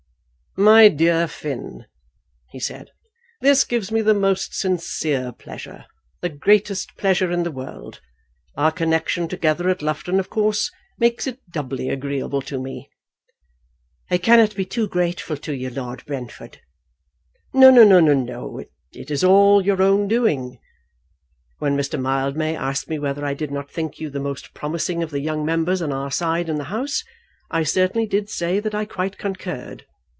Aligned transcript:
"My 0.57 0.89
dear 0.89 1.29
Finn," 1.29 1.85
he 2.49 2.59
said, 2.59 2.89
"this 3.39 3.63
gives 3.63 3.89
me 3.89 4.01
the 4.01 4.13
most 4.13 4.53
sincere 4.53 5.31
pleasure, 5.31 5.85
the 6.19 6.27
greatest 6.27 6.97
pleasure 6.97 7.31
in 7.31 7.43
the 7.43 7.51
world. 7.51 8.01
Our 8.57 8.73
connection 8.73 9.29
together 9.29 9.69
at 9.69 9.81
Loughton 9.81 10.19
of 10.19 10.29
course 10.29 10.69
makes 10.99 11.25
it 11.25 11.39
doubly 11.53 11.87
agreeable 11.87 12.41
to 12.41 12.59
me." 12.61 12.89
"I 14.09 14.17
cannot 14.17 14.53
be 14.57 14.65
too 14.65 14.89
grateful 14.89 15.37
to 15.37 15.53
you, 15.53 15.69
Lord 15.69 16.05
Brentford." 16.05 16.59
"No, 17.53 17.69
no; 17.71 17.85
no, 17.85 18.01
no. 18.01 18.61
It 18.91 19.09
is 19.09 19.23
all 19.23 19.61
your 19.65 19.81
own 19.81 20.09
doing. 20.09 20.59
When 21.59 21.77
Mr. 21.77 21.97
Mildmay 21.97 22.57
asked 22.57 22.89
me 22.89 22.99
whether 22.99 23.23
I 23.23 23.33
did 23.35 23.51
not 23.51 23.71
think 23.71 24.01
you 24.01 24.09
the 24.09 24.19
most 24.19 24.53
promising 24.53 25.01
of 25.01 25.11
the 25.11 25.21
young 25.21 25.45
members 25.45 25.81
on 25.81 25.93
our 25.93 26.11
side 26.11 26.49
in 26.49 26.57
your 26.57 26.65
House, 26.65 27.05
I 27.49 27.63
certainly 27.63 28.05
did 28.05 28.29
say 28.29 28.59
that 28.59 28.75
I 28.75 28.83
quite 28.83 29.17
concurred. 29.17 29.85